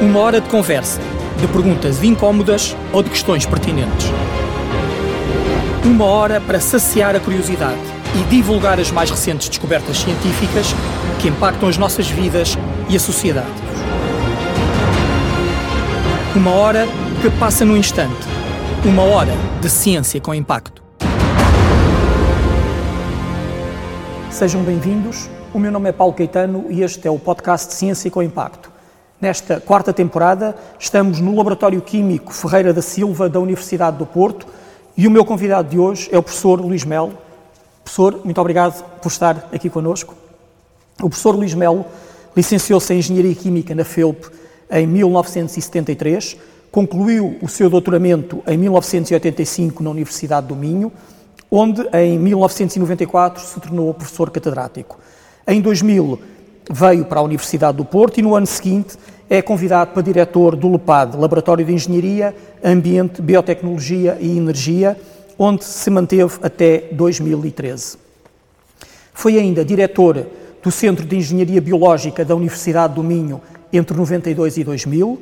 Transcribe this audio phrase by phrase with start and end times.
[0.00, 1.00] Uma hora de conversa,
[1.40, 4.10] de perguntas incómodas ou de questões pertinentes.
[5.84, 7.78] Uma hora para saciar a curiosidade
[8.14, 10.74] e divulgar as mais recentes descobertas científicas
[11.20, 12.58] que impactam as nossas vidas
[12.88, 13.46] e a sociedade.
[16.34, 16.86] Uma hora
[17.22, 18.26] que passa no instante.
[18.84, 20.82] Uma hora de ciência com impacto.
[24.28, 25.30] Sejam bem-vindos.
[25.54, 28.73] O meu nome é Paulo Caetano e este é o podcast Ciência com Impacto.
[29.24, 34.46] Nesta quarta temporada, estamos no Laboratório Químico Ferreira da Silva da Universidade do Porto
[34.94, 37.16] e o meu convidado de hoje é o professor Luís Melo.
[37.82, 40.14] Professor, muito obrigado por estar aqui conosco.
[41.00, 41.86] O professor Luís Melo
[42.36, 44.26] licenciou-se em Engenharia Química na FEUP
[44.70, 46.36] em 1973,
[46.70, 50.92] concluiu o seu doutoramento em 1985 na Universidade do Minho,
[51.50, 55.00] onde em 1994 se tornou professor catedrático.
[55.48, 56.34] Em 2000
[56.70, 58.96] veio para a Universidade do Porto e no ano seguinte
[59.28, 64.96] é convidado para diretor do LEPAD, Laboratório de Engenharia, Ambiente, Biotecnologia e Energia,
[65.38, 67.96] onde se manteve até 2013.
[69.12, 70.26] Foi ainda diretor
[70.62, 73.40] do Centro de Engenharia Biológica da Universidade do Minho
[73.72, 75.20] entre 92 e 2000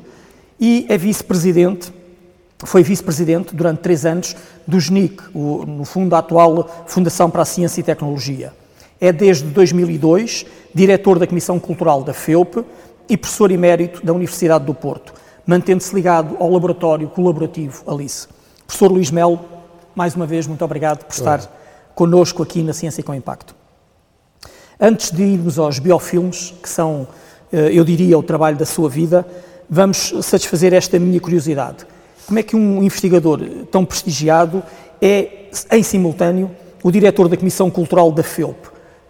[0.59, 1.91] e é vice-presidente,
[2.63, 4.35] foi vice-presidente durante três anos
[4.65, 8.53] do GNIC, o, no fundo a atual Fundação para a Ciência e Tecnologia.
[9.01, 12.63] É desde 2002 diretor da Comissão Cultural da FEUP
[13.09, 15.13] e professor emérito da Universidade do Porto,
[15.45, 18.27] mantendo-se ligado ao laboratório colaborativo Alice.
[18.65, 19.39] Professor Luís Melo,
[19.95, 21.41] mais uma vez, muito obrigado por estar
[21.93, 23.55] connosco aqui na Ciência com Impacto.
[24.79, 27.07] Antes de irmos aos biofilmes, que são,
[27.51, 29.25] eh, eu diria, o trabalho da sua vida,
[29.69, 31.85] vamos satisfazer esta minha curiosidade.
[32.25, 33.39] Como é que um investigador
[33.71, 34.63] tão prestigiado
[35.01, 36.49] é, em simultâneo,
[36.81, 38.57] o diretor da Comissão Cultural da FEUP?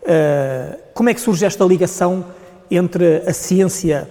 [0.06, 2.26] Eh, como é que surge esta ligação
[2.70, 4.10] entre a ciência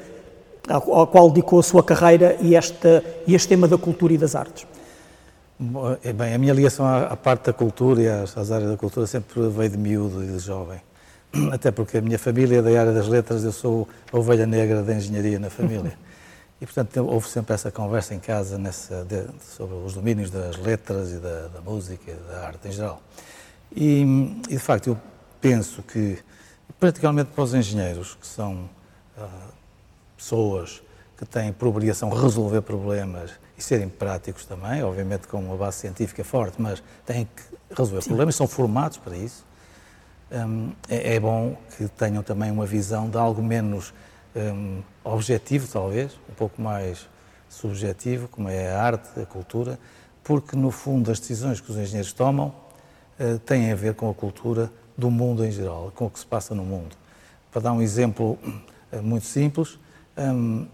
[0.69, 4.34] ao qual dedicou a sua carreira e, esta, e este tema da cultura e das
[4.34, 4.67] artes?
[6.02, 9.07] É bem, a minha ligação à, parte da cultura e às, às, áreas da cultura
[9.07, 10.80] sempre veio de miúdo e de jovem.
[11.52, 14.83] Até porque a minha família é da área das letras, eu sou a ovelha negra
[14.83, 15.92] da engenharia na família.
[16.61, 19.24] E, portanto, houve sempre essa conversa em casa nessa, de,
[19.57, 23.02] sobre os domínios das letras e da, da música e da arte em geral.
[23.74, 24.02] E,
[24.48, 24.98] e, de facto, eu
[25.41, 26.18] penso que,
[26.83, 28.69] particularmente para os engenheiros, que são
[29.17, 29.53] uh,
[30.17, 30.83] pessoas
[31.17, 36.25] que têm por obrigação resolver problemas e serem práticos também, obviamente com uma base científica
[36.25, 38.09] forte, mas têm que resolver Sim.
[38.09, 39.47] problemas, são formados para isso.
[40.33, 43.95] Um, é, é, bom que tenham também uma visão de algo menos
[44.35, 47.09] um, objetivo, talvez, um pouco mais
[47.48, 49.79] subjetivo, como é a arte, a cultura,
[50.25, 52.53] porque no fundo as decisões que os engenheiros tomam
[53.21, 54.69] uh, têm a ver com a cultura
[55.02, 56.96] do mundo em geral, com o que se passa no mundo.
[57.51, 58.39] Para dar um exemplo
[58.92, 59.77] eh, muito simples,
[60.17, 60.64] hum,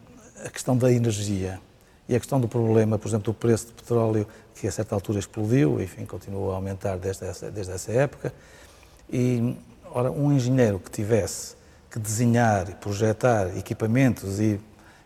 [0.44, 1.58] a questão da energia
[2.06, 5.18] e a questão do problema, por exemplo, do preço de petróleo, que a certa altura
[5.18, 8.32] explodiu, enfim, continua a aumentar desde essa, desde essa época.
[9.10, 9.56] E,
[9.90, 11.56] ora, um engenheiro que tivesse
[11.90, 14.60] que desenhar e projetar equipamentos e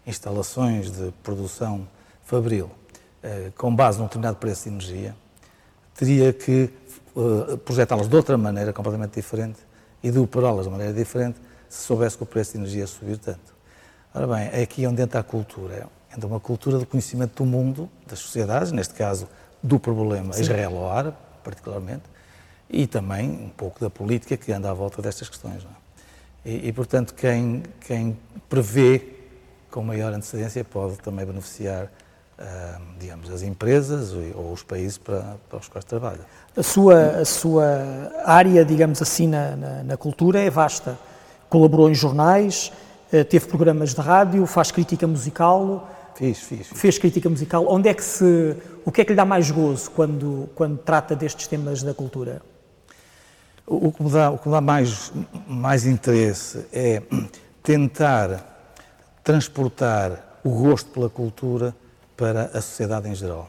[0.04, 1.86] instalações de produção
[2.24, 2.68] fabril
[3.22, 5.14] eh, com base num determinado preço de energia,
[5.94, 6.70] teria que
[7.14, 9.58] uh, projetá-las de outra maneira, completamente diferente,
[10.02, 13.18] e de operá-las de maneira diferente, se soubesse que o preço de energia ia subir
[13.18, 13.52] tanto.
[14.14, 15.88] Ora bem, é aqui onde entra a cultura.
[16.14, 19.26] Entra uma cultura do conhecimento do mundo, das sociedades, neste caso
[19.62, 22.02] do problema israelo-árabe, particularmente,
[22.68, 25.64] e também um pouco da política que anda à volta destas questões.
[26.44, 26.50] É?
[26.50, 28.18] E, e, portanto, quem, quem
[28.48, 29.16] prevê
[29.70, 31.90] com maior antecedência pode também beneficiar
[32.98, 36.20] digamos, as empresas ou os países para, para os quais trabalha.
[36.54, 40.98] A sua, a sua área, digamos assim, na, na, na cultura é vasta.
[41.48, 42.70] Colaborou em jornais,
[43.10, 45.88] eh, teve programas de rádio, faz crítica musical.
[46.14, 46.78] Fiz, fiz, fiz.
[46.78, 47.66] Fez crítica musical.
[47.66, 48.54] Onde é que se,
[48.84, 52.42] o que é que lhe dá mais gozo quando, quando trata destes temas da cultura?
[53.66, 55.10] O que me dá, o que me dá mais,
[55.46, 57.02] mais interesse é
[57.62, 58.44] tentar
[59.24, 61.74] transportar o gosto pela cultura
[62.14, 63.48] para a sociedade em geral.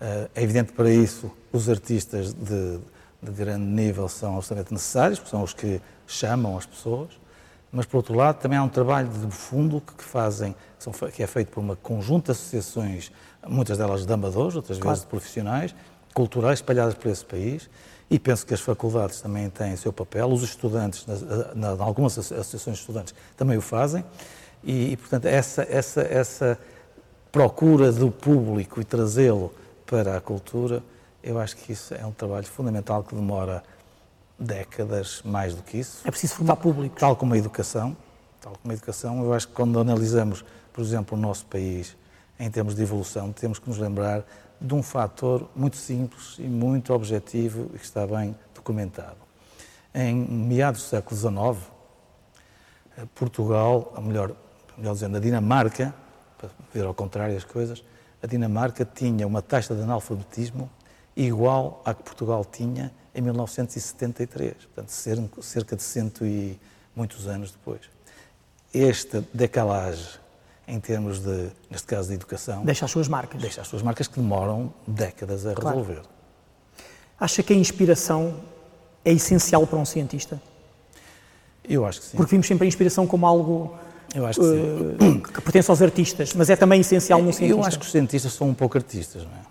[0.00, 2.78] Eh, é evidente que para isso os artistas de,
[3.22, 7.08] de grande nível são absolutamente necessários, porque são os que chamam as pessoas,
[7.72, 10.54] mas por outro lado também há um trabalho de fundo que fazem,
[11.12, 13.10] que é feito por uma conjunto de associações,
[13.46, 14.90] muitas delas de amadores, outras claro.
[14.90, 15.74] vezes de profissionais,
[16.14, 17.68] culturais espalhadas por esse país,
[18.10, 21.04] e penso que as faculdades também têm o seu papel, os estudantes,
[21.54, 24.04] em algumas associações de estudantes também o fazem,
[24.64, 26.58] e, e portanto essa, essa, essa
[27.30, 29.52] procura do público e trazê-lo
[29.88, 30.82] para a cultura,
[31.22, 33.64] eu acho que isso é um trabalho fundamental que demora
[34.38, 36.06] décadas, mais do que isso.
[36.06, 36.94] É preciso formar público.
[36.96, 37.96] Tal como a educação,
[38.40, 41.96] tal como a educação, eu acho que quando analisamos, por por exemplo, o nosso país,
[42.38, 44.24] em termos de evolução, temos que nos lembrar
[44.60, 49.16] de um fator muito simples e muito objetivo e que está bem documentado.
[49.94, 51.70] Em meados do século XIX,
[52.96, 54.32] eh, Portugal, ou melhor,
[54.76, 55.94] melhor dizendo, a Dinamarca,
[56.36, 57.82] para ver ao contrário as coisas,
[58.22, 60.70] a Dinamarca tinha uma taxa de analfabetismo
[61.16, 66.58] igual à que Portugal tinha em 1973, portanto, cerca de cento e
[66.94, 67.80] muitos anos depois.
[68.72, 70.20] Esta decalagem
[70.68, 72.64] em termos de, neste caso, de educação.
[72.64, 73.40] Deixa as suas marcas.
[73.40, 75.78] Deixa as suas marcas que demoram décadas a claro.
[75.78, 76.02] resolver.
[77.18, 78.40] Acha que a inspiração
[79.02, 80.40] é essencial para um cientista?
[81.64, 82.16] Eu acho que sim.
[82.16, 83.76] Porque vimos sempre a inspiração como algo
[84.14, 87.60] eu acho que, uh, que pertence aos artistas, mas é também essencial no cientista.
[87.60, 89.48] Eu acho que os cientistas são um pouco artistas, não é?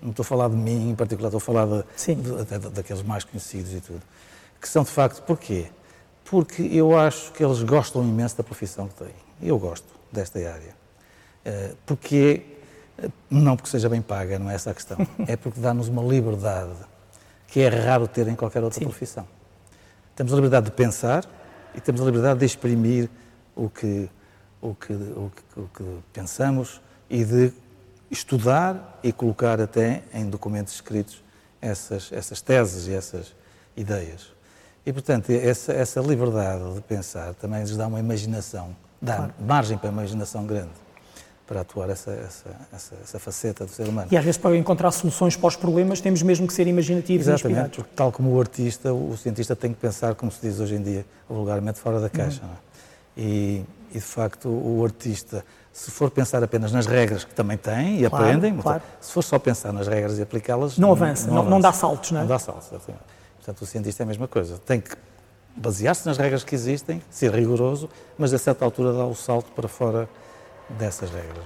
[0.00, 3.02] Não estou a falar de mim em particular, estou a falar de, de, de, daqueles
[3.02, 4.02] mais conhecidos e tudo.
[4.60, 5.66] Que são de facto, porquê?
[6.24, 9.14] Porque eu acho que eles gostam imenso da profissão que têm.
[9.42, 10.76] Eu gosto desta área.
[11.44, 12.42] Eh, porque,
[13.30, 16.74] não porque seja bem paga, não é essa a questão, é porque dá-nos uma liberdade
[17.46, 18.84] que é raro ter em qualquer outra Sim.
[18.84, 19.26] profissão.
[20.14, 21.24] Temos a liberdade de pensar
[21.74, 23.08] e temos a liberdade de exprimir
[23.58, 24.08] o que,
[24.62, 27.52] o que, o que, o que pensamos e de
[28.10, 31.22] estudar e colocar até em documentos escritos
[31.60, 33.34] essas, essas teses e essas
[33.76, 34.32] ideias.
[34.86, 39.34] E, portanto, essa, essa liberdade de pensar também nos dá uma imaginação dá claro.
[39.40, 40.88] margem para a imaginação grande
[41.46, 44.08] para atuar essa, essa, essa, essa, faceta do ser humano.
[44.10, 47.58] E às vezes para encontrar soluções para os problemas temos mesmo que ser imaginativos Exatamente,
[47.58, 47.96] e inspirados.
[47.96, 51.06] tal como o artista, o cientista tem que pensar, como se diz hoje em dia,
[51.26, 52.42] vulgarmente fora da caixa.
[52.42, 52.50] Uhum.
[53.18, 58.04] E, e, de facto o artista, se for pensar apenas nas regras que também tem
[58.04, 58.82] e claro, aprendem, claro.
[59.00, 60.78] se for só pensar nas regras e aplicá-las...
[60.78, 62.22] Não, não, avança, não, não, avança, não dá saltos, não é?
[62.22, 63.02] Não dá saltos, exatamente.
[63.36, 64.58] Portanto, o cientista é a mesma coisa.
[64.58, 64.94] Tem que
[65.56, 69.66] basear-se nas regras que existem, ser rigoroso, mas a certa altura dar o salto para
[69.66, 70.08] fora
[70.78, 71.44] dessas regras.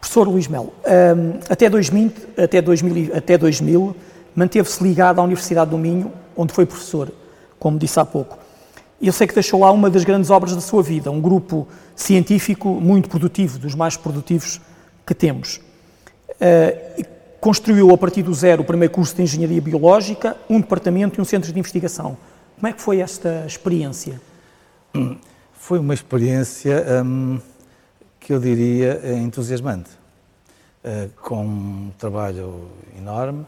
[0.00, 0.72] Professor Luís Melo,
[1.16, 3.96] hum, até 2000, até 2000, até 2000
[4.34, 7.10] manteve-se ligado à Universidade do Minho, onde foi professor,
[7.58, 8.38] como disse há pouco.
[9.00, 12.68] Eu sei que deixou lá uma das grandes obras da sua vida, um grupo científico
[12.80, 14.60] muito produtivo, dos mais produtivos
[15.06, 15.60] que temos.
[16.30, 17.04] Uh,
[17.40, 21.24] construiu a partir do zero o primeiro curso de Engenharia Biológica, um departamento e um
[21.24, 22.16] centro de investigação.
[22.56, 24.20] Como é que foi esta experiência?
[25.52, 27.38] Foi uma experiência hum,
[28.18, 29.90] que eu diria entusiasmante,
[30.82, 33.44] uh, com um trabalho enorme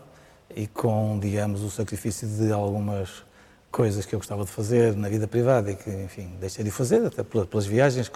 [0.55, 3.28] e com, digamos, o sacrifício de algumas
[3.70, 7.06] coisas que eu gostava de fazer na vida privada e que, enfim, deixei de fazer,
[7.06, 8.11] até pelas viagens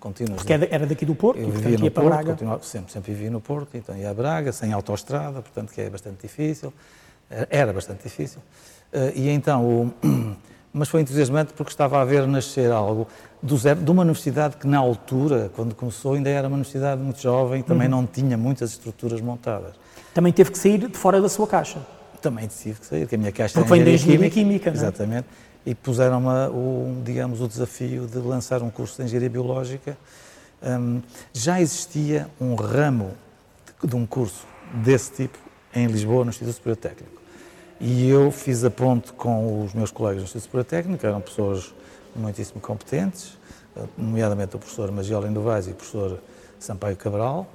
[0.00, 0.36] contínuas.
[0.36, 3.76] Porque era daqui do Porto, eu vivia no Porto, continuava, sempre, sempre vivi no Porto,
[3.76, 6.72] então ia a Braga, sem autoestrada, portanto que é bastante difícil,
[7.50, 8.40] era bastante difícil.
[8.92, 9.94] Eh, e então, o,
[10.72, 13.06] mas foi entusiasmante porque estava a ver nascer algo
[13.42, 17.20] do zero, de uma universidade que na altura, quando começou, ainda era uma universidade muito
[17.20, 17.98] jovem, também uhum.
[17.98, 19.74] não tinha muitas estruturas montadas.
[20.14, 21.78] Também teve que sair de fora da sua caixa.
[22.20, 24.78] Também tive que sair, que a minha caixa porque era engenharia química, química não é?
[24.78, 25.28] Exatamente.
[25.66, 29.96] E puseram o, digamos, o desafio de lançar um curso de engenharia biológica.
[30.62, 31.00] Um,
[31.32, 33.12] já existia um ramo
[33.82, 34.46] de, de um curso
[34.82, 35.38] desse tipo
[35.74, 37.18] em Lisboa, no Instituto Superior Técnico.
[37.80, 41.72] E eu fiz a ponte com os meus colegas do Instituto Superior Técnico, eram pessoas
[42.16, 43.38] muitíssimo competentes,
[43.96, 46.20] nomeadamente o professor Magiola Indovais e o professor
[46.58, 47.46] Sampaio Cabral,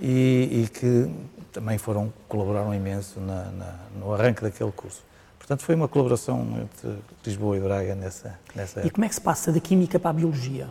[0.00, 1.10] e, e, que
[1.52, 5.02] também foram, colaboraram imenso na, na, no arranque daquele curso.
[5.38, 8.86] Portanto, foi uma colaboração entre Lisboa e Braga nessa, nessa época.
[8.86, 10.68] E como é que se passa da química para a biologia?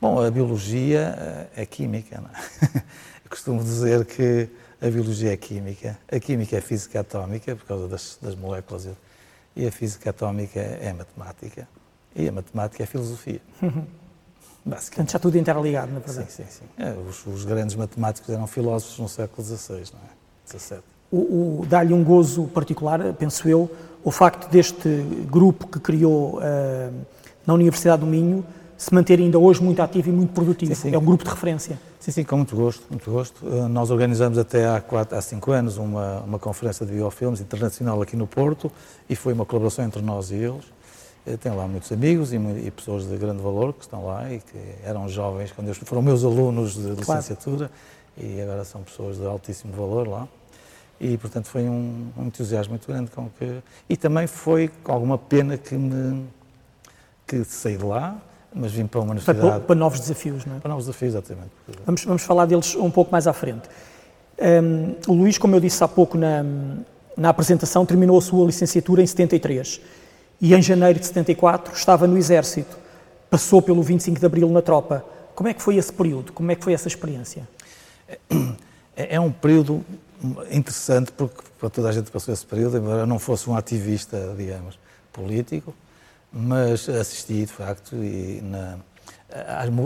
[0.00, 1.16] Bom, a biologia
[1.56, 2.20] eh, é química.
[2.20, 2.82] Não é?
[3.24, 4.48] Eu costumo dizer que
[4.80, 8.88] a biologia é química, a química é física atómica, por causa das, das moléculas,
[9.56, 11.66] e a física atómica é matemática,
[12.14, 13.40] e a matemática é filosofia.
[14.64, 14.90] Basicamente.
[14.90, 16.32] Portanto, está tudo interligado, na verdade.
[16.32, 16.82] Sim, sim, sim.
[16.82, 20.58] É, os, os, grandes matemáticos eram filósofos no século XVI, não é?
[20.58, 20.80] XVII.
[21.12, 23.70] O, o Dá-lhe um gozo particular, penso eu,
[24.02, 24.88] o facto deste
[25.30, 26.94] grupo que criou uh,
[27.46, 28.44] na Universidade do Minho
[28.76, 30.74] se manter ainda hoje muito ativo e muito produtivo.
[30.74, 30.94] Sim, sim.
[30.94, 31.78] É um grupo de referência.
[32.00, 33.46] Sim, sim, com muito gosto, muito gosto.
[33.46, 38.02] Eh, nós organizamos até há, quatro, há cinco anos uma, uma conferência de biofilmes internacional
[38.02, 38.70] aqui no Porto
[39.08, 40.64] e foi uma colaboração entre nós e eles.
[41.26, 44.40] Eh, tem lá muitos amigos e, e, pessoas de grande valor que estão lá e
[44.40, 47.20] que eram jovens quando eu, foram meus alunos de, claro.
[47.20, 47.70] licenciatura
[48.16, 50.28] e agora são pessoas de altíssimo valor lá.
[51.00, 53.62] E, portanto, foi um, um entusiasmo muito grande com que...
[53.88, 56.24] E também foi com alguma pena que me
[57.26, 58.16] que saí de lá,
[58.54, 59.40] mas vim para uma universidade...
[59.40, 60.60] Para, para, novos desafios, não é?
[60.60, 61.50] Para novos desafios, exatamente.
[61.84, 63.68] Vamos, vamos falar deles um pouco mais à frente.
[64.38, 66.44] Um, o Luís, como eu disse há pouco na,
[67.16, 69.80] na apresentação, terminou a sua licenciatura em 73
[70.44, 72.76] e em janeiro de 74 estava no Exército.
[73.30, 75.02] Passou pelo 25 de Abril na tropa.
[75.34, 76.34] Como é que foi esse período?
[76.34, 77.48] Como é que foi essa experiência?
[78.96, 79.82] É, é um período
[80.50, 84.78] interessante porque para toda a gente passou esse período, embora não fosse um ativista, digamos,
[85.12, 85.74] político,
[86.30, 88.78] mas assisti de facto e na,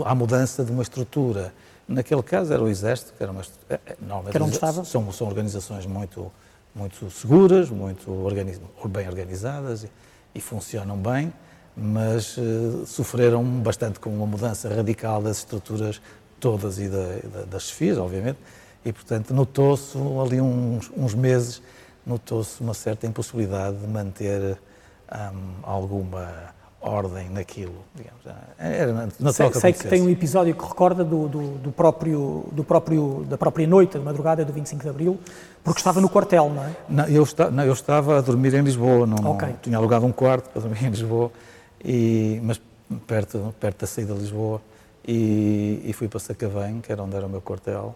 [0.05, 1.53] à, mudança de uma estrutura.
[1.87, 4.83] Naquele caso era o Exército, que era uma é, é, normalmente era estava?
[4.83, 6.31] São, são organizações muito
[6.75, 9.89] muito seguras, muito organiz, bem organizadas e,
[10.33, 11.33] e, funcionam bem,
[11.75, 16.01] mas uh, sofreram bastante com uma mudança radical das estruturas
[16.39, 18.37] todas e da, da, das chefias, obviamente,
[18.83, 21.61] e, portanto, notou-se ali uns, uns meses,
[22.05, 24.57] notou-se uma certa impossibilidade de manter
[25.11, 28.21] um, alguma ordem naquilo, digamos.
[28.57, 32.63] Era na sei, sei que tem um episódio que recorda do, do, do, próprio, do
[32.63, 35.19] próprio, da própria noite, de madrugada do 25 de Abril,
[35.63, 36.75] porque estava no quartel, não é?
[36.87, 39.49] Não, eu, está, não, eu estava a dormir em Lisboa, não, okay.
[39.49, 41.31] não, tinha alugado um quarto para dormir em Lisboa,
[41.83, 42.61] e, mas
[43.05, 44.61] perto, perto da saída de Lisboa,
[45.05, 47.95] e, e fui para Sacavém, que era onde era o meu quartel,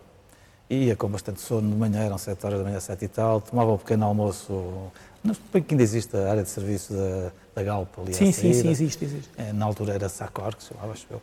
[0.69, 3.71] ia com bastante sono de manhã, eram 7 horas da manhã, 7 e tal, tomava
[3.71, 4.91] um pequeno almoço,
[5.23, 8.53] não sei que ainda existe a área de serviço da, da Galp ali Sim, sim,
[8.53, 9.29] sim, existe, existe.
[9.37, 11.21] Eh, na altura era Sacor, que se chamava, acho eu.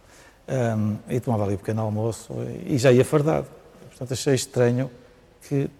[0.48, 2.32] Um, e tomava ali um pequeno almoço
[2.66, 3.46] e já ia fardado.
[3.88, 4.90] Portanto, achei estranho
[5.46, 5.70] que,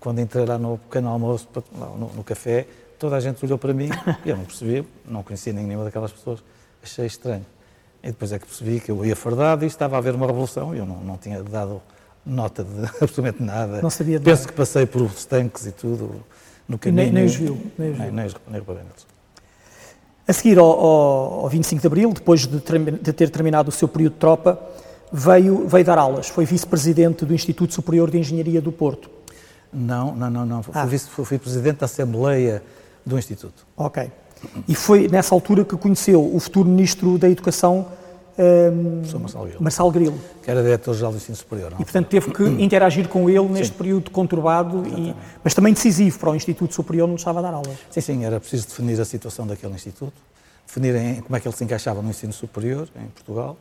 [0.00, 2.66] quando entrei lá no pequeno almoço, no, no café,
[2.98, 3.88] toda a gente olhou para mim
[4.24, 6.42] e eu não percebi, não conhecia nenhuma daquelas pessoas,
[6.82, 7.46] achei estranho.
[8.02, 10.74] E depois é que percebi que eu ia fardado e estava a haver uma revolução
[10.74, 11.80] e eu não, não tinha dado
[12.26, 13.80] nota de absolutamente nada.
[13.80, 14.52] Não sabia de Penso nada.
[14.52, 16.24] que passei por os tanques e tudo
[16.72, 17.04] no caminho.
[17.04, 17.58] Nem, nem os viu.
[17.78, 18.06] Nem os viu.
[18.06, 19.06] Nem, nem, nem reparei neles.
[20.26, 24.14] A seguir ao, ao, 25 de Abril, depois de, de, ter terminado o seu período
[24.14, 24.58] de tropa,
[25.12, 26.28] veio, veio dar aulas.
[26.28, 29.10] Foi vice-presidente do Instituto Superior de Engenharia do Porto.
[29.72, 30.46] Não, não, não.
[30.46, 30.64] não.
[30.72, 30.86] Ah.
[30.86, 32.62] Fui, fui, fui presidente da Assembleia
[33.04, 33.66] do Instituto.
[33.76, 34.10] Ok.
[34.66, 37.86] E foi nessa altura que conheceu o futuro Ministro da Educação,
[38.38, 39.02] um,
[39.60, 40.12] Marcelo Grilo.
[40.12, 40.20] Grilo.
[40.42, 41.70] Que era diretor-geral do ensino superior.
[41.70, 41.80] Não?
[41.80, 43.78] E, portanto, teve que interagir com ele neste sim.
[43.78, 47.76] período conturbado, e, mas também decisivo para o Instituto Superior onde estava a dar aulas.
[47.90, 50.14] Sim, sim, era preciso definir a situação daquele instituto,
[50.66, 53.56] definir em, como é que ele se encaixava no ensino superior em Portugal,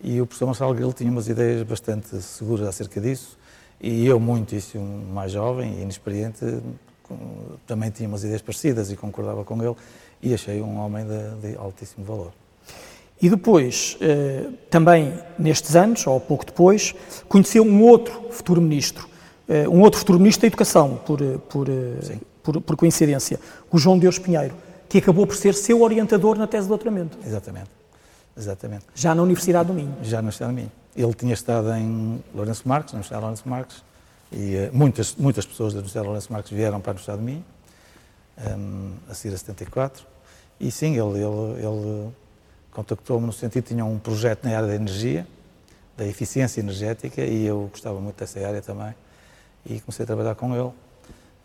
[0.00, 3.36] e o professor Marcelo Grilo tinha umas ideias bastante seguras acerca disso,
[3.80, 6.44] e eu, muitíssimo mais jovem e inexperiente,
[7.66, 9.74] também tinha umas ideias parecidas e concordava com ele,
[10.22, 12.32] e achei um homem de, de altíssimo valor.
[13.20, 16.94] E depois, eh, também nestes anos, ou pouco depois,
[17.28, 19.08] conheceu um outro futuro ministro,
[19.48, 21.66] eh, um outro futuro ministro da Educação, por, eh, por,
[22.42, 24.54] por, por, coincidência, o João Deus Pinheiro,
[24.86, 27.18] que acabou por ser seu orientador na tese de doutoramento.
[27.26, 27.70] Exatamente.
[28.36, 28.84] Exatamente.
[28.94, 29.96] Já na Universidade do Minho.
[30.02, 30.72] Já na Universidade do Minho.
[30.94, 33.82] Ele tinha estado em Lourenço Marques, na Universidade de Lourenço Marques,
[34.30, 37.44] e muitas, muitas pessoas da Universidade de Lourenço Marques vieram para a Universidade do Minho,
[38.38, 40.04] um, ehm, a seguir a 74,
[40.60, 42.12] e sim, ele, ele, ele
[42.76, 45.26] contactou-me no sentido que tinha um projeto na área da energia,
[45.96, 48.94] da eficiência energética, e eu gostava muito dessa área também,
[49.64, 50.70] e comecei a trabalhar com ele.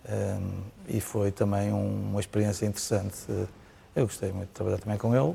[0.09, 3.15] Um, e foi também um, uma experiência interessante.
[3.95, 5.33] Eu gostei muito de trabalhar também com ele,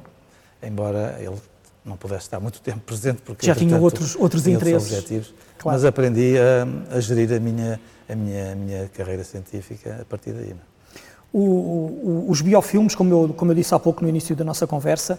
[0.63, 1.37] embora ele
[1.83, 5.35] não pudesse estar muito tempo presente porque já tinha outros outros tinha interesses, outros objetivos,
[5.57, 5.79] claro.
[5.79, 10.33] mas aprendi a, a, gerir a minha a minha a minha carreira científica a partir
[10.33, 10.55] daí.
[11.33, 14.67] O, o, os biofilmes, como eu como eu disse há pouco no início da nossa
[14.67, 15.19] conversa,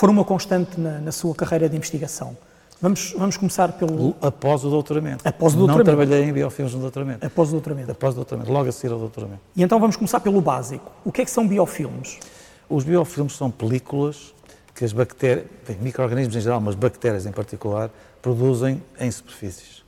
[0.00, 2.34] foram uma constante na, na sua carreira de investigação.
[2.80, 4.16] Vamos, vamos começar pelo.
[4.22, 5.28] Após o doutoramento.
[5.28, 5.90] Após o doutoramento.
[5.90, 7.26] Não trabalhei em biofilmes no doutoramento.
[7.26, 7.90] Após o doutoramento.
[7.90, 9.42] Após o doutoramento, logo a seguir ao doutoramento.
[9.54, 10.90] E então vamos começar pelo básico.
[11.04, 12.18] O que é que são biofilmes?
[12.66, 14.34] Os biofilmes são películas
[14.74, 15.44] que as bactérias,
[15.82, 17.90] micro-organismos em geral, mas bactérias em particular,
[18.22, 19.84] produzem em superfícies.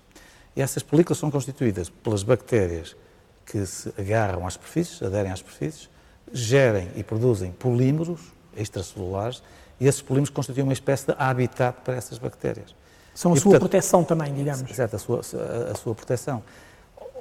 [0.54, 2.95] E essas películas são constituídas pelas bactérias
[3.47, 5.88] que se agarram às superfícies, aderem às superfícies,
[6.31, 8.21] gerem e produzem polímeros
[8.54, 9.42] extracelulares
[9.83, 12.73] e esses polímeros constituem uma espécie de habitat para essas bactérias.
[13.12, 14.71] São a e, sua portanto, proteção também, digamos.
[14.71, 16.41] Exato, a sua, a, a sua proteção.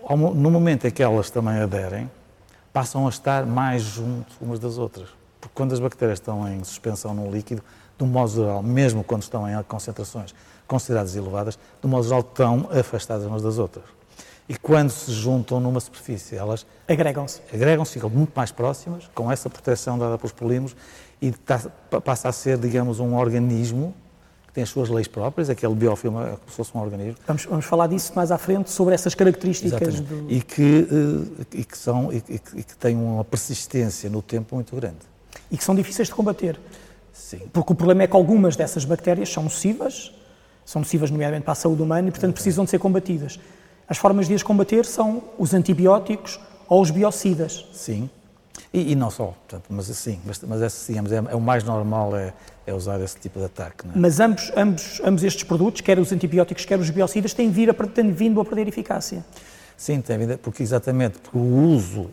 [0.07, 2.09] No momento em que elas também aderem,
[2.71, 5.09] passam a estar mais junto umas das outras.
[5.39, 7.63] Porque quando as bactérias estão em suspensão no líquido,
[7.97, 10.35] de um modo geral, mesmo quando estão em concentrações
[10.67, 13.85] consideradas elevadas, de um modo geral estão afastadas umas das outras.
[14.47, 17.41] E quando se juntam numa superfície, elas agregam-se.
[17.51, 20.75] Agregam-se, ficam muito mais próximas, com essa proteção dada pelos polímeros,
[21.21, 21.59] e tá,
[22.03, 23.93] passa a ser, digamos, um organismo
[24.47, 27.15] que tem as suas leis próprias, aquele biofilme é como se fosse um organismo.
[27.25, 30.01] Vamos, vamos falar disso mais à frente, sobre essas características.
[30.01, 30.29] Do...
[30.29, 34.55] E, que, eh, e, que são, e, que, e que têm uma persistência no tempo
[34.55, 34.97] muito grande.
[35.49, 36.59] E que são difíceis de combater.
[37.13, 37.41] Sim.
[37.53, 40.13] Porque o problema é que algumas dessas bactérias são nocivas,
[40.65, 43.39] são nocivas nomeadamente para a saúde humana e, portanto, precisam de ser combatidas.
[43.87, 47.65] As formas de as combater são os antibióticos ou os biocidas.
[47.73, 48.09] Sim.
[48.73, 51.63] E, e não só, portanto, mas sim, mas, mas esse, digamos, é, é, o mais
[51.63, 52.33] normal é,
[52.65, 53.85] é, usar esse tipo de ataque.
[53.85, 53.91] É?
[53.93, 57.73] Mas ambos, ambos, ambos estes produtos, quer os antibióticos, quer os biocidas, têm, vir a,
[57.73, 59.25] têm vindo a perder eficácia.
[59.75, 62.09] Sim, tem vindo, porque exatamente porque o uso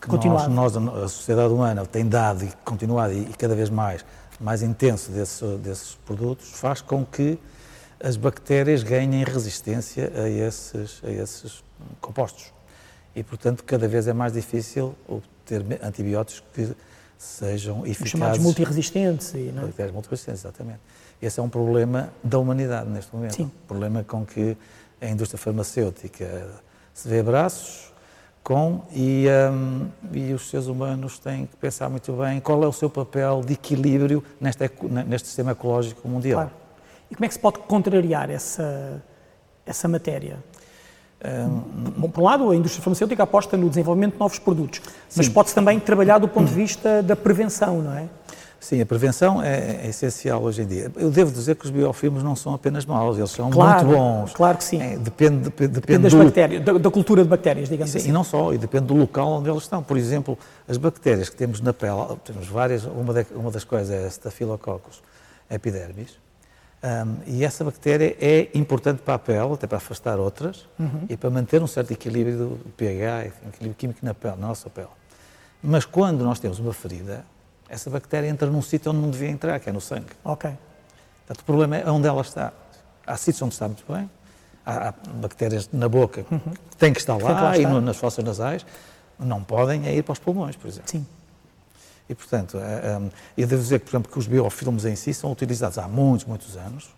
[0.00, 4.04] que nós, nós, a sociedade humana tem dado e continuado e, e cada vez mais,
[4.40, 7.38] mais intenso desse, desses produtos, faz com que
[8.02, 11.62] as bactérias ganhem resistência a esses, a esses
[12.00, 12.52] compostos.
[13.14, 14.94] E, portanto, cada vez é mais difícil
[15.50, 16.74] obter antibióticos que
[17.18, 18.02] sejam eficazes.
[18.02, 19.34] Os chamados multiresistentes.
[19.34, 19.92] E, não é?
[19.92, 20.80] multiresistentes, exatamente.
[21.20, 23.34] Esse é um problema da humanidade neste momento.
[23.34, 23.44] Sim.
[23.44, 24.56] Um problema com que
[25.00, 26.48] a indústria farmacêutica
[26.94, 27.92] se vê braços
[28.42, 32.72] com e, um, e os seres humanos têm que pensar muito bem qual é o
[32.72, 34.70] seu papel de equilíbrio neste,
[35.06, 36.40] neste sistema ecológico mundial.
[36.40, 36.50] Claro.
[37.10, 39.02] E como é que se pode contrariar essa,
[39.66, 40.38] essa matéria?
[41.96, 44.80] Bom, por um lado, a indústria farmacêutica aposta no desenvolvimento de novos produtos,
[45.14, 48.08] mas pode-se também trabalhar do ponto de vista da prevenção, não é?
[48.60, 50.92] Sim, a prevenção é, é, essencial hoje em dia.
[50.96, 54.34] Eu devo dizer que os biofilmes não são apenas maus, eles são claro, muito bons.
[54.34, 54.82] Claro que sim.
[54.82, 56.22] É, depende, depende, depende, das do...
[56.22, 58.08] bactérias, da, da, cultura de bactérias, digamos sim, assim.
[58.10, 59.82] E não só, e depende do local onde elas estão.
[59.82, 63.90] Por exemplo, as bactérias que temos na pele, temos várias, uma, de, uma das quais
[63.90, 65.02] é a Staphylococcus
[65.50, 66.18] epidermis,
[66.82, 71.04] um, e essa bactéria é importante para a pele, até para afastar outras, uhum.
[71.10, 74.88] e para manter um certo equilíbrio do pH, equilíbrio químico na pele, na nossa pele.
[75.62, 77.24] Mas quando nós temos uma ferida,
[77.68, 80.08] essa bactéria entra num sítio onde não devia entrar, que é no sangue.
[80.24, 80.50] Ok.
[81.26, 82.50] Portanto, o problema é onde ela está.
[83.06, 84.10] Há sítios onde está muito bem,
[84.64, 86.38] há, há bactérias na boca uhum.
[86.70, 88.64] que têm que estar lá, lá e no, nas fossas nasais,
[89.18, 90.90] não podem é ir para os pulmões, por exemplo.
[90.90, 91.06] Sim.
[92.10, 93.00] E, portanto, é, é,
[93.38, 96.56] eu devo dizer, por exemplo, que os biofilmes em si são utilizados há muitos, muitos
[96.56, 96.90] anos,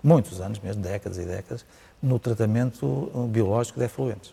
[0.00, 1.66] muitos anos mesmo, décadas e décadas,
[2.00, 4.32] no tratamento biológico de efluentes.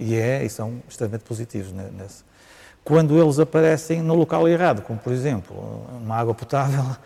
[0.00, 2.24] E, é, e são extremamente positivos nesse.
[2.82, 5.54] Quando eles aparecem no local errado, como, por exemplo,
[6.00, 6.96] uma água potável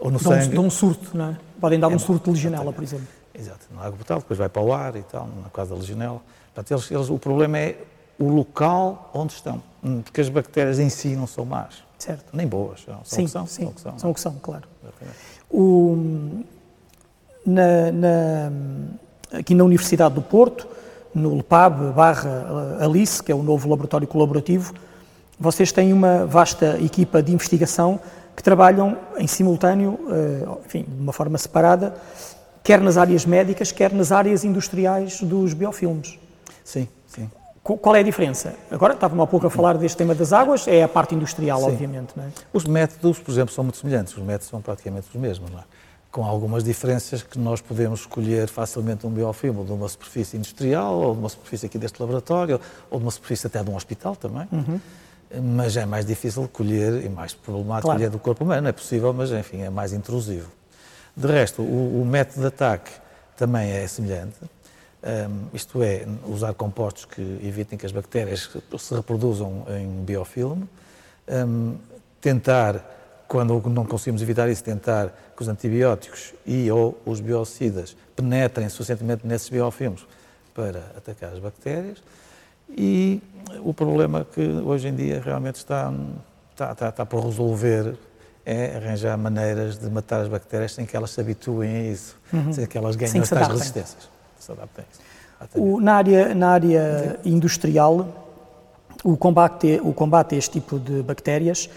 [0.00, 0.54] ou no dão, sangue...
[0.54, 1.38] Dão um surto, não é?
[1.60, 3.06] Podem dar é, um surto de legionela, por exemplo.
[3.34, 6.22] Exato, na água potável, depois vai para o ar e tal, no caso da legionela.
[6.54, 7.78] Portanto, eles, eles, o problema é
[8.18, 9.62] o local onde estão.
[9.82, 11.82] Hum, porque as bactérias em si não são más.
[11.98, 12.24] Certo.
[12.32, 12.82] Nem boas.
[12.82, 13.46] São, sim, são.
[13.46, 14.68] Sim, são o que são, são, o que são claro.
[15.50, 16.42] O,
[17.44, 18.52] na, na,
[19.38, 20.66] aqui na Universidade do Porto,
[21.14, 24.72] no LPAB barra Alice, que é o novo laboratório colaborativo,
[25.38, 28.00] vocês têm uma vasta equipa de investigação
[28.36, 31.94] que trabalham em simultâneo, eh, enfim, de uma forma separada,
[32.62, 36.18] quer nas áreas médicas, quer nas áreas industriais dos biofilmes.
[36.64, 37.28] Sim, sim.
[37.62, 38.56] Qual é a diferença?
[38.70, 41.66] Agora estávamos há pouco a falar deste tema das águas, é a parte industrial, Sim.
[41.66, 42.12] obviamente.
[42.18, 42.28] É?
[42.52, 45.62] Os métodos, por exemplo, são muito semelhantes, os métodos são praticamente os mesmos, é?
[46.10, 51.14] com algumas diferenças que nós podemos escolher facilmente um biofilme de uma superfície industrial, ou
[51.14, 54.46] de uma superfície aqui deste laboratório, ou de uma superfície até de um hospital também.
[54.50, 54.80] Uhum.
[55.56, 57.98] Mas é mais difícil colher e mais problemático claro.
[57.98, 58.68] colher do corpo humano.
[58.68, 60.50] É possível, mas enfim, é mais intrusivo.
[61.16, 62.90] De resto, o, o método de ataque
[63.36, 64.36] também é semelhante.
[65.02, 70.68] Um, isto é, usar compostos que evitem que as bactérias se reproduzam em biofilme,
[71.28, 71.74] um,
[72.20, 78.68] tentar, quando não conseguimos evitar isso, tentar que os antibióticos e ou os biocidas penetrem
[78.68, 80.06] suficientemente nesses biofilmes
[80.54, 82.00] para atacar as bactérias.
[82.70, 83.20] E
[83.64, 85.92] o problema que hoje em dia realmente está,
[86.52, 87.96] está, está, está por resolver
[88.46, 92.52] é arranjar maneiras de matar as bactérias sem que elas se habituem a isso, uhum.
[92.52, 94.84] sem que elas ganhem as tais resistências se adaptem.
[95.54, 98.08] O, na, área, na área industrial,
[99.02, 101.68] o combate, o combate a este tipo de bactérias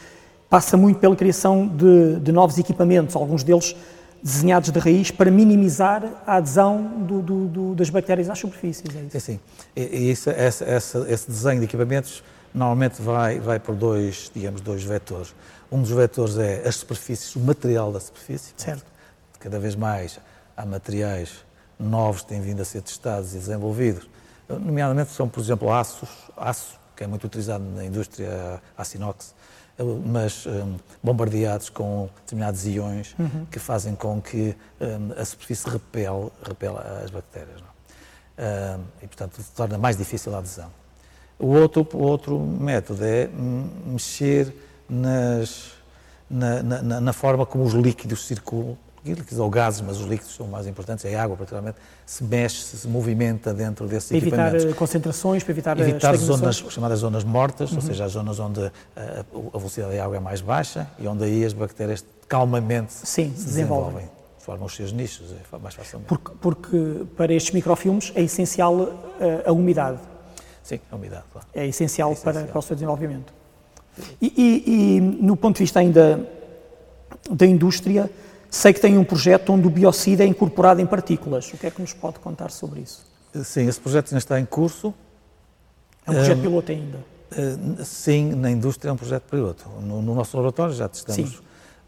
[0.49, 3.75] passa muito pela criação de, de novos equipamentos, alguns deles
[4.21, 8.95] desenhados de raiz para minimizar a adesão do, do, do, das bactérias às superfícies.
[8.95, 9.17] É isso?
[9.17, 9.39] É sim.
[9.75, 12.23] E, isso, esse, esse, esse, desenho de equipamentos
[12.54, 15.36] normalmente vai, vai por dois, digamos, dois vetores.
[15.71, 18.54] Um dos vetores é as superfícies, o material da superfície.
[18.58, 18.86] Certo.
[19.39, 20.19] Cada vez mais
[20.58, 21.44] há materiais
[21.80, 24.08] novos têm vindo a ser testados e desenvolvidos,
[24.50, 29.34] nomeadamente são, por exemplo, aços, aço, que é muito utilizado na indústria aço inox,
[30.06, 33.46] mas um, bombardeados com determinados íons uhum.
[33.52, 37.62] que fazem com que um, a superfície repele, repele as bactérias.
[38.38, 40.70] Um, e, portanto, torna mais difícil a adesão.
[41.38, 43.30] O outro, o outro método é
[43.86, 44.54] mexer
[44.90, 45.74] nas,
[46.30, 48.78] na, na, na, forma como os líquidos circulam
[49.13, 52.78] líquidos ou gases, mas os líquidos são mais importantes, é a água, particularmente, se mexe,
[52.78, 54.63] se movimenta dentro desses para equipamentos.
[54.63, 57.78] Evitar concentrações, para evitar Evitar zonas, chamadas zonas mortas, uhum.
[57.78, 58.72] ou seja, as zonas onde a,
[59.54, 63.46] a, velocidade da água é mais baixa e onde aí as bactérias calmamente Sim, se
[63.46, 64.10] desenvolvem.
[64.39, 66.08] Formam os seus nichos é mais facilmente.
[66.08, 68.94] Porque, porque para estes microfilmes é essencial
[69.46, 69.98] a, a umidade.
[70.62, 71.48] Sim, a umidade, claro.
[71.54, 72.34] É essencial, é essencial.
[72.34, 73.34] Para, para o seu desenvolvimento.
[74.22, 76.28] E, e, e, no ponto de vista ainda
[77.30, 78.10] da indústria,
[78.49, 81.51] sei que tem um projeto onde o biocida é incorporado em partículas.
[81.53, 83.05] O que é que nos pode contar sobre isso?
[83.43, 84.93] Sim, esse projeto ainda está em curso.
[86.05, 86.97] É um projeto um, piloto ainda?
[87.31, 89.67] Uh, sim, na indústria é um projeto piloto.
[89.81, 91.39] No, no nosso laboratório já testamos, sim.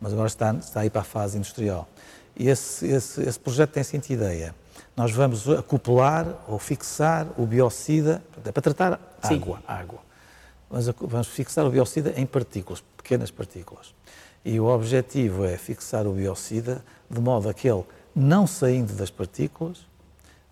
[0.02, 1.88] mas agora está, está aí para a fase industrial.
[2.36, 4.54] E esse, esse, esse projeto tem a seguinte ideia.
[4.96, 9.36] Nós vamos acoplar ou fixar o biocida, é para tratar sim.
[9.36, 10.00] água, água.
[10.70, 13.94] Mas vamos fixar o biocida em partículas, pequenas partículas.
[14.44, 17.84] E o objetivo é fixar o biocida de modo a que ele,
[18.16, 19.86] não saindo das partículas,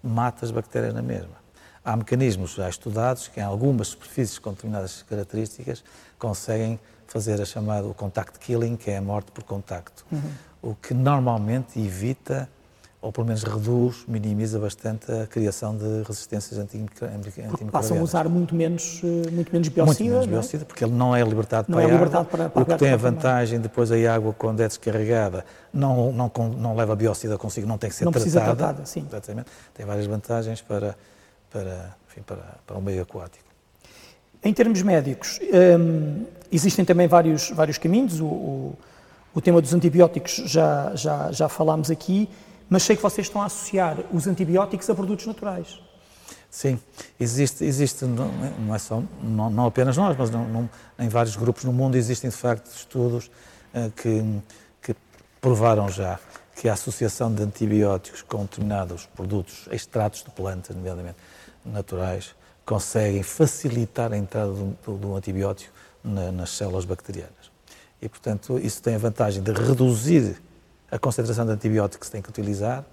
[0.03, 1.35] mata as bactérias na mesma.
[1.83, 5.83] Há mecanismos já estudados que em algumas superfícies com determinadas características
[6.17, 10.31] conseguem fazer a chamada o contact killing, que é a morte por contacto, uhum.
[10.61, 12.49] o que normalmente evita
[13.01, 17.71] ou pelo menos reduz, minimiza bastante a criação de resistências antimicrobianas.
[17.71, 20.27] Passam a usar muito menos, eh, muito menos biocida, muito menos é?
[20.27, 22.65] biocida porque ele não é libertado não para é a libertado água, para, para o
[22.65, 27.37] que tem a vantagem, depois a água quando é descarregada não, não, não leva biocida
[27.37, 28.31] consigo, não tem que ser não tratada.
[28.31, 29.05] Precisa tratada sim.
[29.07, 29.47] Exatamente.
[29.73, 30.95] Tem várias vantagens para,
[31.51, 33.45] para, enfim, para, para o meio aquático.
[34.43, 35.39] Em termos médicos,
[35.79, 38.77] hum, existem também vários, vários caminhos, o, o,
[39.33, 42.29] o tema dos antibióticos já, já, já falámos aqui,
[42.69, 45.79] mas sei que vocês estão a associar os antibióticos a produtos naturais.
[46.49, 46.79] Sim,
[47.19, 51.65] existe, existe não, é só, não, não apenas nós, mas não, não, em vários grupos
[51.65, 53.29] no mundo existem de facto estudos
[53.73, 54.41] uh, que,
[54.81, 54.95] que
[55.41, 56.17] provaram já
[56.55, 61.17] que a associação de antibióticos com determinados produtos, extratos de plantas, nomeadamente
[61.65, 62.33] naturais,
[62.65, 67.51] conseguem facilitar a entrada do, do antibiótico na, nas células bacterianas.
[68.01, 70.41] E, portanto, isso tem a vantagem de reduzir
[70.91, 72.83] a concentração de antibióticos que se tem que utilizar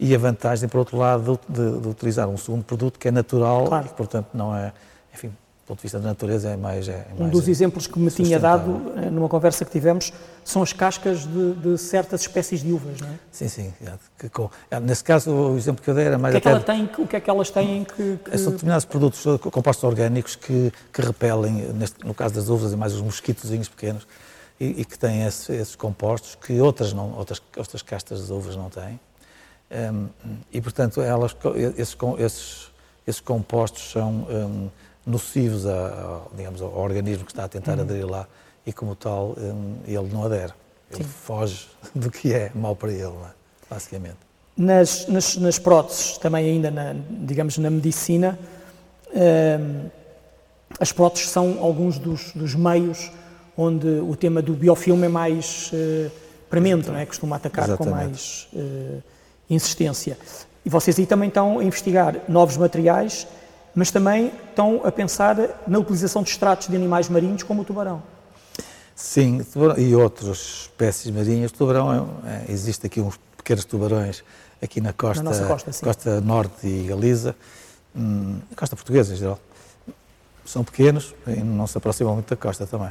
[0.00, 3.66] e a vantagem, por outro lado, de, de utilizar um segundo produto que é natural
[3.66, 3.86] claro.
[3.86, 4.72] e portanto, não é,
[5.12, 6.88] enfim, do ponto de vista da natureza, é mais.
[6.88, 10.12] É, um dos exemplos que me tinha dado eh, numa conversa que tivemos
[10.42, 13.12] são as cascas de, de certas espécies de uvas, não é?
[13.30, 13.72] Sim, sim.
[14.18, 16.34] Que, com, é, nesse caso, o exemplo que eu dei era mais.
[16.34, 18.18] O que é que, ela tem, o que, é que elas têm que.
[18.24, 18.38] que...
[18.38, 22.94] São determinados produtos compostos orgânicos que, que repelem, neste, no caso das uvas, é mais
[22.94, 24.06] os mosquitozinhos pequenos
[24.60, 28.56] e, e que têm esse, esses compostos que outras, não, outras, outras castas de uvas
[28.56, 28.98] não têm.
[29.70, 30.08] Um,
[30.52, 31.36] e, portanto, elas,
[31.76, 32.70] esses, esses,
[33.06, 34.70] esses compostos são um,
[35.06, 37.82] nocivos a, a, digamos, ao organismo que está a tentar uhum.
[37.82, 38.26] aderir lá
[38.66, 40.52] e, como tal, um, ele não adere.
[40.90, 41.10] Ele Sim.
[41.10, 43.30] foge do que é mau para ele, é?
[43.70, 44.16] basicamente.
[44.56, 48.36] Nas, nas, nas, próteses, também ainda, na, digamos, na medicina,
[50.80, 53.10] as próteses são alguns dos, dos meios
[53.58, 56.10] onde o tema do biofilme é mais uh,
[56.48, 57.04] premente, não é?
[57.04, 57.90] costuma atacar Exatamente.
[57.90, 59.02] com mais uh,
[59.50, 60.16] insistência.
[60.64, 63.26] E vocês aí também estão a investigar novos materiais,
[63.74, 68.00] mas também estão a pensar na utilização de extratos de animais marinhos como o tubarão.
[68.94, 69.44] Sim,
[69.76, 71.50] e outras espécies marinhas.
[71.50, 74.22] tubarão, é, é, existe aqui uns pequenos tubarões
[74.62, 77.34] aqui na costa, na costa, costa, norte e Galiza,
[77.94, 79.38] hum, costa portuguesa em geral.
[80.44, 82.90] São pequenos e não se aproximam muito da costa também.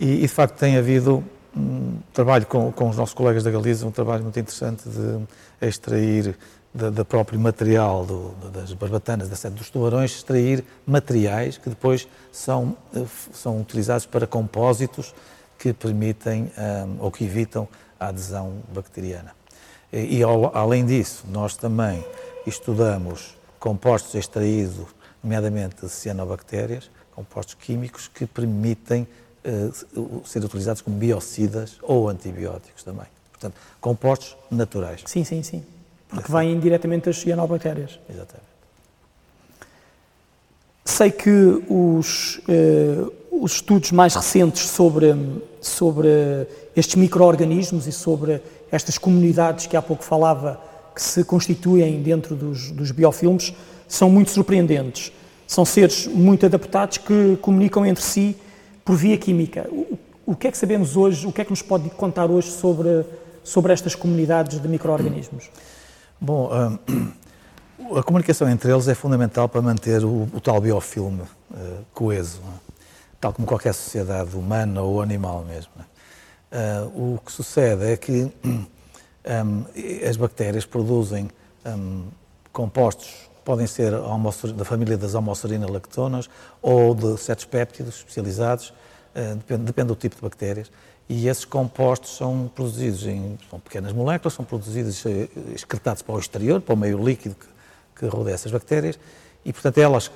[0.00, 1.22] E, e, de facto tem havido
[1.56, 6.36] um trabalho com, com os nossos colegas da Galiza, um trabalho muito interessante de extrair
[6.74, 12.76] da, próprio material do, das barbatanas, da sede dos tubarões, extrair materiais que depois são,
[12.94, 15.14] eh, são utilizados para compósitos
[15.58, 17.68] que permitem um, ou que evitam
[18.00, 19.32] a adesão bacteriana.
[19.92, 22.04] E, e ao, além disso, nós também
[22.46, 24.86] estudamos compostos extraídos,
[25.22, 29.06] nomeadamente de cianobactérias, compostos químicos que permitem
[29.44, 33.06] uh, ser utilizados como biocidas ou antibióticos também.
[33.30, 35.02] Portanto, compostos naturais.
[35.06, 35.62] Sim, sim, sim.
[36.08, 37.98] Porque é vêm diretamente das cianobactérias.
[38.08, 38.52] Exatamente.
[40.84, 45.14] Sei que os, uh, os estudos mais recentes sobre,
[45.60, 46.08] sobre
[46.76, 50.60] estes micro-organismos e sobre estas comunidades que há pouco falava
[50.94, 53.54] que se constituem dentro dos, dos biofilmes
[53.88, 55.12] são muito surpreendentes.
[55.46, 58.36] São seres muito adaptados que comunicam entre si
[58.84, 59.68] por via química.
[59.70, 62.50] O, o que é que sabemos hoje, o que é que nos pode contar hoje
[62.50, 63.04] sobre,
[63.42, 65.50] sobre estas comunidades de micro-organismos?
[66.20, 66.50] Bom,
[66.88, 72.40] um, a comunicação entre eles é fundamental para manter o, o tal biofilme uh, coeso,
[72.40, 72.72] é?
[73.20, 75.72] tal como qualquer sociedade humana ou animal mesmo.
[76.52, 79.64] Uh, o que sucede é que um,
[80.08, 81.28] as bactérias produzem
[81.66, 82.04] um,
[82.52, 83.92] compostos podem ser
[84.54, 86.28] da família das homoserina-lactonas
[86.60, 88.72] ou de certos péptidos especializados,
[89.14, 90.70] eh, depende, depende, do tipo de bactérias.
[91.08, 96.18] E esses compostos são produzidos em são pequenas moléculas, são produzidos, eh, excretados para o
[96.18, 97.46] exterior, para o meio líquido que,
[98.00, 98.98] que rodeia essas bactérias,
[99.44, 100.10] e, portanto, elas,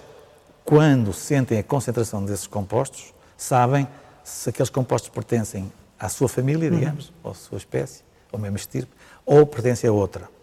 [0.64, 3.86] quando sentem a concentração desses compostos, sabem
[4.22, 7.14] se aqueles compostos pertencem à sua família, digamos, uhum.
[7.24, 8.92] ou à sua espécie, ou mesmo estirpe,
[9.24, 10.35] ou pertencem a outra.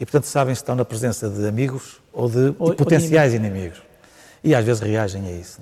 [0.00, 3.38] E, portanto, sabem se estão na presença de amigos ou de, ou, de potenciais ou
[3.38, 3.82] de inimigos.
[4.44, 5.60] E às vezes reagem a isso.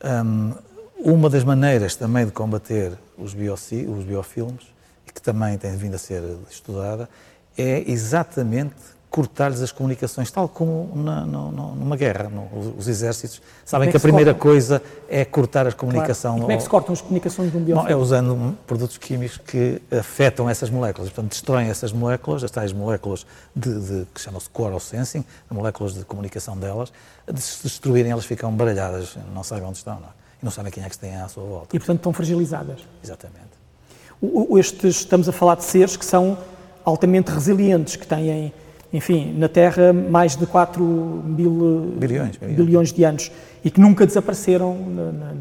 [0.00, 0.22] É?
[0.22, 0.54] Um,
[0.98, 4.64] uma das maneiras também de combater os, bioci, os biofilmes,
[5.06, 7.08] e que também tem vindo a ser estudada,
[7.56, 12.28] é exatamente cortar-lhes as comunicações, tal como na, no, numa guerra.
[12.28, 14.50] No, os exércitos sabem é que, a primeira cortam?
[14.50, 16.32] coisa é cortar a comunicação.
[16.32, 16.42] Claro.
[16.42, 17.90] como é que se cortam as comunicações de um biofilme?
[17.90, 23.24] É usando produtos químicos que afetam essas moléculas, portanto, destroem essas moléculas, as tais moléculas
[23.54, 26.92] de, de que chamam-se core sensing, moléculas de comunicação delas,
[27.26, 30.12] de se destruírem elas ficam baralhadas, não sabem onde estão, não é?
[30.42, 31.74] e não sabem quem é que têm à sua volta.
[31.74, 32.80] E, portanto, estão fragilizadas.
[33.02, 33.56] Exatamente.
[34.20, 36.36] O, estes, estamos a falar de seres que são
[36.84, 38.52] altamente resilientes, que têm
[38.96, 42.92] enfim, na Terra mais de 4 mil bilhões, bilhões.
[42.92, 43.30] de anos
[43.62, 45.32] e que nunca desapareceram na, na,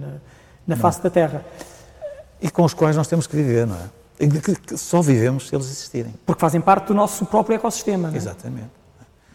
[0.68, 1.46] na face da Terra.
[2.42, 3.90] E com os quais nós temos que viver, não é?
[4.20, 6.14] E que só vivemos se eles existirem.
[6.26, 8.18] Porque fazem parte do nosso próprio ecossistema, não é?
[8.18, 8.70] Exatamente.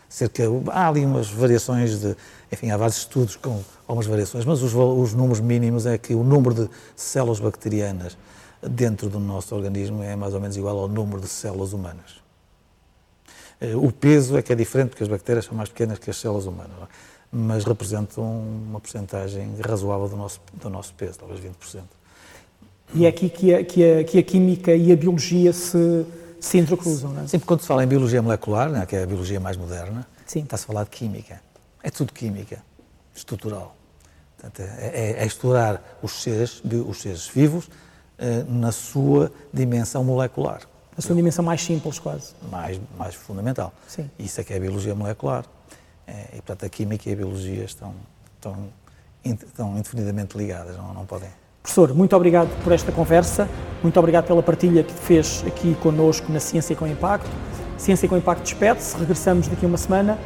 [0.06, 2.16] Cerca, há ali umas variações de,
[2.52, 6.22] enfim, há vários estudos com algumas variações, mas os, os números mínimos é que o
[6.22, 8.18] número de células bacterianas
[8.60, 12.19] dentro do nosso organismo é mais ou menos igual ao número de células humanas.
[13.60, 16.16] Eh, o peso é que é diferente, porque as bactérias são mais pequenas que as
[16.16, 16.86] células humanas, é?
[17.30, 21.82] mas representam uma porcentagem razoável do nosso, do nosso peso, talvez 20%.
[22.94, 26.04] E é aqui que a, que a, que a química e a biologia se,
[26.40, 27.26] se entrecruzam, não é?
[27.28, 30.64] Sempre quando se fala em biologia molecular, né, que é a biologia mais moderna, está-se
[30.64, 31.40] a falar de química.
[31.82, 32.62] É tudo química,
[33.14, 33.76] estrutural.
[34.36, 37.68] Portanto, é, é, é estudar os seres, os seres vivos
[38.18, 40.62] eh, na sua dimensão molecular
[41.00, 42.34] a sua dimensão mais simples, quase.
[42.50, 43.72] Mais, mais fundamental.
[43.88, 44.08] Sim.
[44.18, 45.44] Isso é que é a biologia molecular.
[46.06, 47.94] É, e, portanto, a química e a biologia estão,
[48.36, 48.68] estão,
[49.24, 51.28] estão indefinidamente ligadas, não, não podem.
[51.62, 53.48] Professor, muito obrigado por esta conversa,
[53.82, 57.30] muito obrigado pela partilha que fez aqui connosco na Ciência com Impacto.
[57.78, 60.18] Ciência com Impacto despede-se, regressamos daqui a uma semana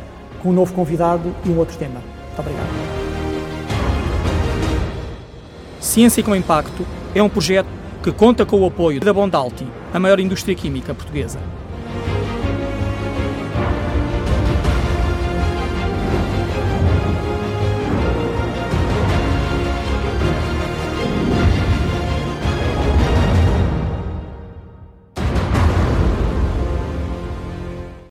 [0.42, 2.00] com um novo convidado e um outro tema.
[2.00, 2.68] Muito obrigado.
[5.80, 6.84] Ciência com Impacto
[7.14, 11.40] é um projeto que conta com o apoio da Bondalti, a maior indústria química portuguesa.